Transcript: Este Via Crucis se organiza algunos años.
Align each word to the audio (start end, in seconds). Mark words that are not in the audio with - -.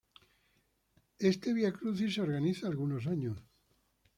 Este 1.19 1.53
Via 1.53 1.71
Crucis 1.71 2.15
se 2.15 2.21
organiza 2.21 2.65
algunos 2.67 3.05
años. 3.05 3.37